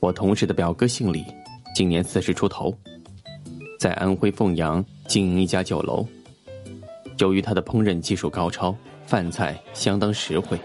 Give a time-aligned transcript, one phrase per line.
[0.00, 1.24] 我同事的表哥姓李，
[1.74, 2.76] 今年四十出头，
[3.78, 6.06] 在安徽凤阳经营一家酒楼。
[7.18, 8.74] 由于他的烹饪技术高超，
[9.06, 10.58] 饭菜相当实惠，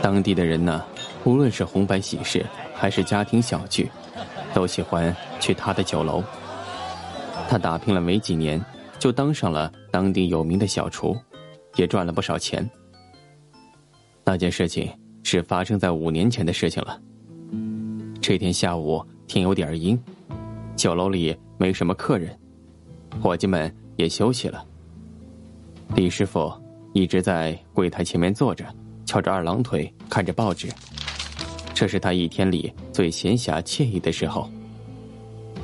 [0.00, 0.84] 当地的人呢，
[1.24, 3.90] 无论是红白喜事还是家庭小聚，
[4.54, 6.22] 都喜欢去他的酒楼。
[7.48, 8.64] 他打拼了没几年，
[8.98, 11.16] 就当上了当地有名的小厨，
[11.76, 12.68] 也赚了不少钱。
[14.24, 14.88] 那件事情
[15.24, 16.98] 是发生在五年前的事情了。
[18.22, 20.00] 这天下午天有点阴，
[20.76, 22.32] 酒楼里没什么客人，
[23.20, 24.64] 伙计们也休息了。
[25.96, 26.50] 李师傅
[26.92, 28.64] 一直在柜台前面坐着，
[29.04, 30.68] 翘着二郎腿看着报纸。
[31.74, 34.48] 这是他一天里最闲暇惬意的时候。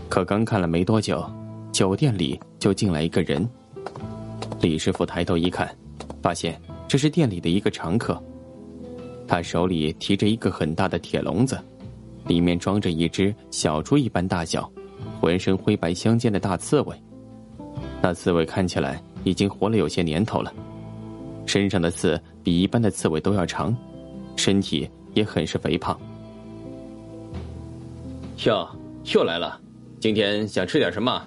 [0.09, 1.25] 可刚看了没多久，
[1.71, 3.49] 酒店里就进来一个人。
[4.61, 5.73] 李师傅抬头一看，
[6.21, 8.21] 发现这是店里的一个常客。
[9.29, 11.57] 他手里提着一个很大的铁笼子，
[12.29, 14.71] 里面装着一只小猪一般大小、
[15.21, 16.97] 浑身灰白相间的大刺猬。
[18.01, 20.53] 那刺猬看起来已经活了有些年头了，
[21.47, 23.77] 身上的刺比一般的刺猬都要长，
[24.37, 25.99] 身体也很是肥胖。
[28.45, 28.69] 哟，
[29.13, 29.61] 又来了，
[29.99, 31.21] 今天想吃点什么？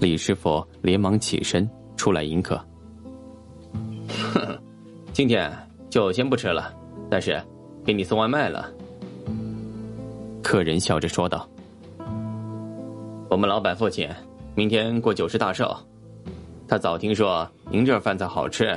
[0.00, 2.60] 李师傅连忙起身出来迎客。
[4.34, 4.58] 哼，
[5.12, 5.50] 今天。
[5.90, 6.70] 就先不吃了，
[7.08, 7.42] 但是
[7.82, 8.70] 给你送外卖了。
[10.48, 11.46] 客人笑着说道
[13.28, 14.08] ：“我们老板父亲
[14.54, 15.76] 明天过九十大寿，
[16.66, 18.74] 他早听说您这饭菜好吃，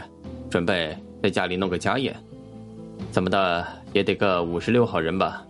[0.49, 2.13] 准备在家里弄个家宴，
[3.09, 5.45] 怎么的也得个五十六号人吧。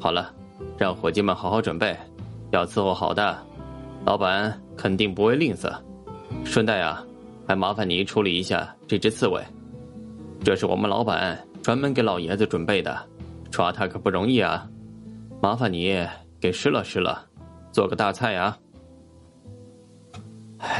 [0.00, 0.32] 好了，
[0.78, 1.94] 让伙计们好好准备，
[2.50, 3.36] 要伺候好的，
[4.06, 5.70] 老板肯定不会吝啬。
[6.42, 7.04] 顺带啊，
[7.46, 9.44] 还麻烦你处理一下这只刺猬。”
[10.42, 12.98] 这是我们老板专门给老爷子准备的，
[13.50, 14.66] 抓他可不容易啊！
[15.44, 15.94] 麻烦你
[16.40, 17.28] 给施了施了，
[17.70, 18.58] 做个大菜啊！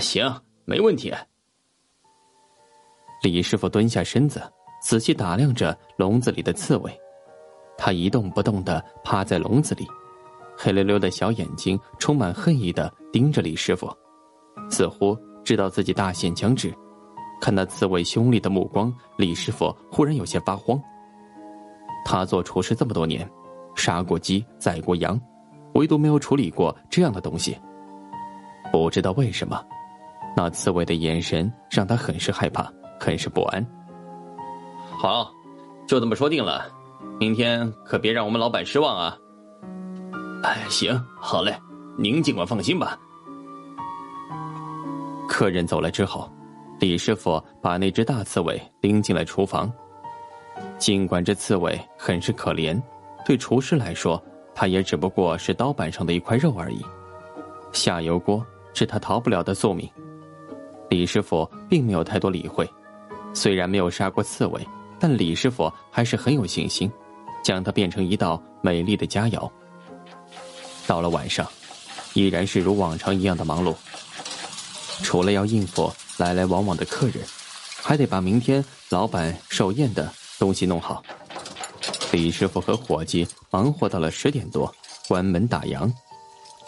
[0.00, 0.24] 行，
[0.64, 1.12] 没问题。
[3.22, 4.40] 李师傅蹲下身子，
[4.80, 6.90] 仔细打量着笼子里的刺猬，
[7.76, 9.86] 他一动不动的趴在笼子里，
[10.56, 13.94] 黑溜溜的小眼睛充满恨意的盯着李师傅，
[14.70, 15.14] 似乎
[15.44, 16.74] 知道自己大限将至。
[17.38, 20.80] 看那刺猬凶厉的目光，李师傅忽然有些发慌。
[22.02, 23.30] 他做厨师这么多年，
[23.74, 25.20] 杀过鸡，宰过羊，
[25.74, 27.56] 唯独没有处理过这样的东西。
[28.72, 29.62] 不知道为什么，
[30.36, 33.66] 那刺猬的眼神让他很是害怕，很是不安。
[34.98, 35.30] 好，
[35.86, 36.66] 就这么说定了，
[37.18, 39.16] 明天可别让我们老板失望啊！
[40.42, 41.54] 哎，行，好嘞，
[41.96, 42.98] 您尽管放心吧。
[45.28, 46.30] 客人走了之后。
[46.80, 49.72] 李师傅把那只大刺猬拎进了厨房。
[50.76, 52.78] 尽管这刺猬很是可怜，
[53.24, 54.22] 对厨师来说，
[54.54, 56.84] 它也只不过是刀板上的一块肉而已。
[57.72, 59.88] 下油锅是他逃不了的宿命。
[60.90, 62.68] 李师傅并没有太多理会。
[63.32, 64.66] 虽然没有杀过刺猬，
[64.98, 66.90] 但李师傅还是很有信心，
[67.42, 69.50] 将它变成一道美丽的佳肴。
[70.86, 71.46] 到了晚上，
[72.12, 73.74] 依然是如往常一样的忙碌。
[75.02, 75.92] 除了要应付。
[76.16, 77.16] 来来往往的客人，
[77.82, 80.08] 还得把明天老板寿宴的
[80.38, 81.02] 东西弄好。
[82.14, 84.72] 李师傅和伙计忙活到了十点多，
[85.08, 85.92] 关门打烊，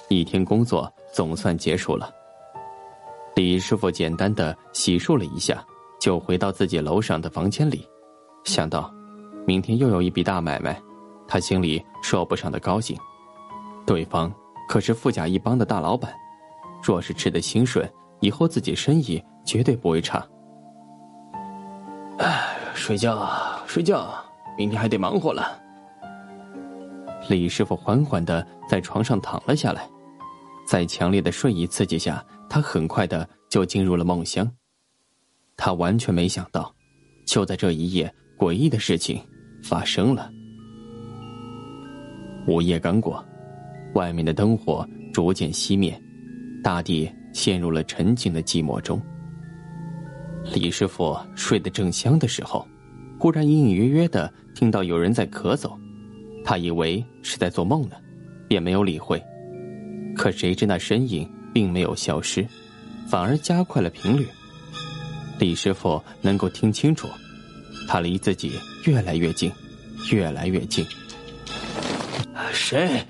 [0.09, 2.11] 一天工作总算结束了。
[3.37, 5.65] 李师傅简单的洗漱了一下，
[6.01, 7.89] 就回到自己楼上的房间里，
[8.43, 8.93] 想到
[9.47, 10.83] 明天又有一笔大买卖，
[11.29, 12.99] 他心里说不上的高兴。
[13.87, 14.35] 对方
[14.69, 16.13] 可是富甲一方的大老板，
[16.83, 19.23] 若是吃得心顺，以后自己生意。
[19.45, 20.27] 绝对不会差。
[22.19, 24.26] 哎，睡觉啊，睡觉啊，
[24.57, 25.61] 明天还得忙活了。
[27.29, 29.89] 李师傅缓缓的在床上躺了下来，
[30.67, 34.51] 在强烈的睡意刺激下，他很快的就进入了梦乡。
[35.57, 36.73] 他完全没想到，
[37.27, 39.21] 就在这一夜，诡异的事情
[39.63, 40.31] 发生了。
[42.47, 43.25] 午夜刚过，
[43.95, 46.01] 外面的灯火逐渐熄灭，
[46.63, 49.01] 大地陷入了沉静的寂寞中。
[50.55, 52.65] 李师傅睡得正香的时候，
[53.19, 55.71] 忽然隐隐约约的听到有人在咳嗽，
[56.43, 57.97] 他以为是在做梦呢，
[58.49, 59.23] 便没有理会。
[60.17, 62.45] 可谁知那身影并没有消失，
[63.07, 64.27] 反而加快了频率。
[65.39, 67.07] 李师傅能够听清楚，
[67.87, 69.53] 他离自己越来越近，
[70.11, 70.87] 越来越近。
[72.51, 73.05] 谁？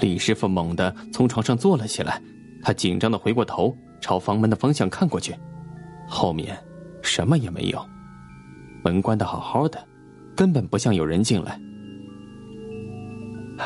[0.00, 2.20] 李师傅猛地从床上坐了起来，
[2.64, 5.32] 他紧张的回过头，朝房门的方向看过去。
[6.08, 6.58] 后面
[7.00, 7.80] 什么也没有，
[8.82, 9.78] 门关的好好的，
[10.38, 11.60] 根本不像有人进来。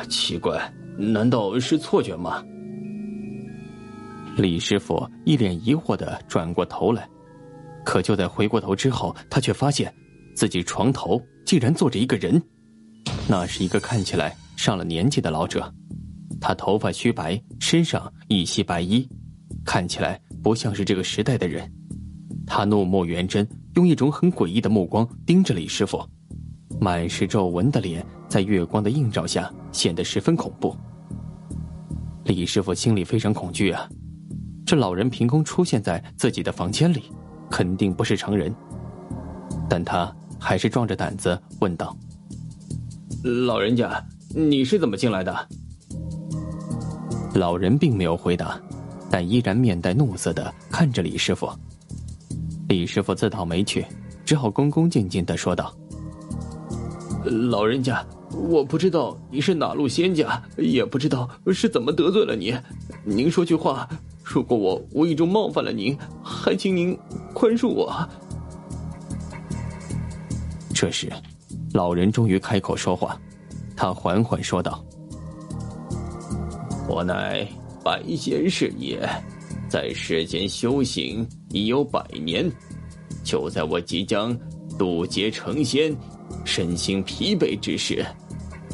[0.08, 2.42] 奇怪，难道是错觉吗？
[4.38, 7.06] 李师傅一脸疑惑的转过头来，
[7.84, 9.92] 可就在回过头之后，他却发现
[10.34, 12.42] 自己床头竟然坐着一个人。
[13.28, 15.70] 那是一个看起来上了年纪的老者，
[16.40, 19.06] 他头发须白，身上一袭白衣，
[19.62, 21.70] 看起来不像是这个时代的人。
[22.46, 26.02] 他怒目圆睁，用一种很诡异的目光盯着李师傅，
[26.82, 30.76] 满是皱纹的脸在月光的映照下显得十分恐怖。
[32.24, 33.88] 李师傅心里非常恐惧啊。
[34.66, 37.04] 这老人凭空出现在自己的房间里，
[37.48, 38.52] 肯定不是常人。
[39.68, 41.96] 但他还是壮着胆子问道
[43.46, 45.48] ：“老人家，你是怎么进来的？”
[47.32, 48.60] 老人并没有回答，
[49.08, 51.48] 但依然面带怒色的看着李师傅。
[52.66, 53.86] 李师傅自讨没趣，
[54.24, 55.72] 只好恭恭敬敬的说道
[57.24, 62.54] ：“老人家，我不知道你是哪路仙家，也不知道是怎么得罪了你，
[63.04, 63.88] 您说句话。”
[64.24, 66.96] 如果我无意中冒犯了您，还请您
[67.34, 67.92] 宽恕我。
[70.72, 71.12] 这时，
[71.74, 73.20] 老人终于开口说话，
[73.76, 74.82] 他缓缓说道
[76.88, 77.46] ：“我乃
[77.84, 79.06] 白仙是也，
[79.68, 82.50] 在世间修行已有百年，
[83.24, 84.38] 就在我即将
[84.78, 85.94] 渡劫成仙、
[86.44, 88.04] 身心疲惫之时，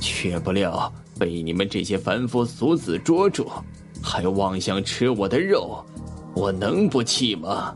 [0.01, 3.49] 却不料被你们这些凡夫俗子捉住。”
[4.01, 5.85] 还妄想吃我的肉，
[6.35, 7.75] 我能不气吗？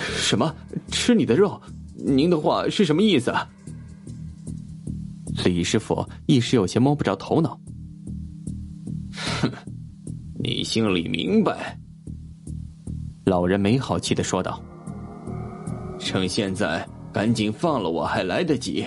[0.00, 0.52] 什么
[0.90, 1.60] 吃你的肉？
[1.94, 3.32] 您的话是什么意思？
[5.44, 7.58] 李师傅一时有些摸不着头脑。
[9.40, 9.50] 哼，
[10.42, 11.78] 你心里明白。
[13.24, 14.60] 老人没好气的说道
[15.96, 18.86] ：“趁现在赶紧放了我还来得及，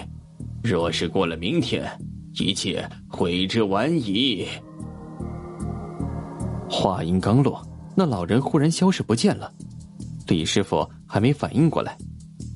[0.64, 1.86] 若是过了明天，
[2.34, 4.48] 一切悔之晚矣。”
[6.70, 7.62] 话音刚落，
[7.96, 9.52] 那老人忽然消失不见了。
[10.28, 11.98] 李师傅还没反应过来，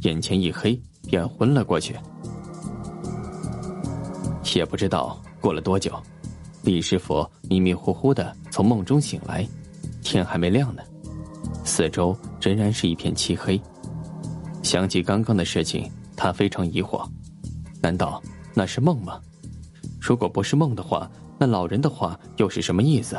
[0.01, 1.95] 眼前一黑，便昏了过去。
[4.55, 5.91] 也不知道过了多久，
[6.63, 9.47] 李师傅迷迷糊糊的从梦中醒来，
[10.01, 10.81] 天还没亮呢，
[11.63, 13.61] 四周仍然是一片漆黑。
[14.67, 17.09] 想起刚刚的事情，他非常疑惑：
[17.81, 18.21] 难道
[18.53, 19.17] 那是梦吗？
[19.97, 21.09] 如果不是梦的话，
[21.39, 23.17] 那老人的话又是什么意思？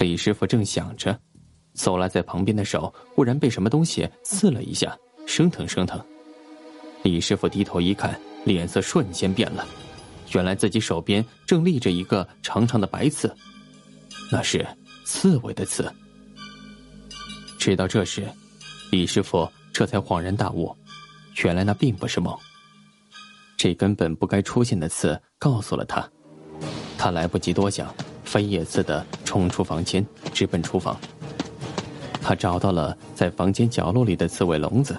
[0.00, 1.16] 李师傅正想着，
[1.74, 6.04] 走来在旁边的手忽然被什么东西刺了一下，生疼生疼。
[7.04, 9.64] 李师傅低头一看，脸色瞬间变了，
[10.32, 13.32] 原来自己手边正立着一个长长的白刺，
[14.32, 14.66] 那是
[15.04, 15.88] 刺猬的刺。
[17.56, 18.28] 直到这时，
[18.90, 20.74] 李师傅这才恍然大悟，
[21.44, 22.36] 原来那并不是梦。
[23.56, 26.04] 这根本不该出现的刺告诉了他，
[26.98, 27.94] 他来不及多想。
[28.24, 30.04] 飞也似的冲出房间，
[30.34, 30.98] 直奔厨房。
[32.20, 34.98] 他找到了在房间角落里的刺猬笼子，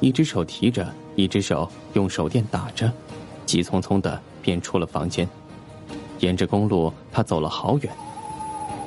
[0.00, 2.90] 一只手提着，一只手用手电打着，
[3.46, 5.28] 急匆匆的便出了房间。
[6.18, 7.96] 沿着公路，他走了好远。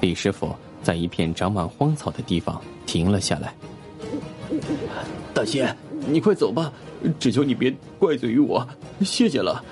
[0.01, 0.53] 李师傅
[0.83, 3.55] 在一片长满荒草的地方停了下来。
[5.39, 5.73] 大仙，
[6.05, 6.69] 你快走吧，
[7.17, 8.67] 只求你别怪罪于我，
[9.05, 9.63] 谢谢了。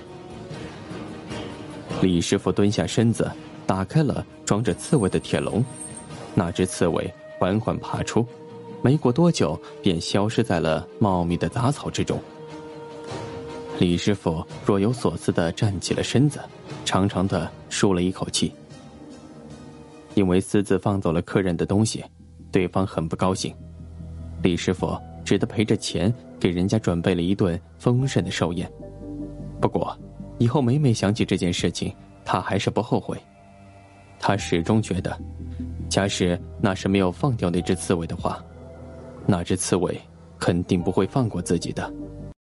[2.01, 3.29] 李师傅蹲下身子。
[3.65, 5.61] 打开了装着刺猬的铁笼，
[6.33, 8.25] 那只刺猬缓缓爬出，
[8.81, 12.17] 没过多久便消失在了茂密的杂草之中。
[13.77, 16.39] 李师傅若有所思的站起了身子，
[16.85, 18.53] 长长的舒了一口气。
[20.15, 22.01] 因为私自放走了客人的东西，
[22.53, 23.53] 对方很不高兴，
[24.41, 28.71] 李师傅只得赔着钱给人家准备了一顿丰盛的寿宴。
[29.59, 29.93] 不过，
[30.37, 31.93] 以后每每想起这件事情，
[32.23, 33.17] 他还是不后悔。
[34.21, 35.19] 他始终觉得，
[35.89, 38.41] 假使那时没有放掉那只刺猬的话，
[39.25, 39.99] 那只刺猬
[40.39, 41.93] 肯定不会放过自己的。